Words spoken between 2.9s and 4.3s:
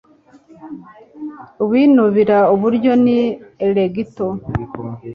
ni Alecto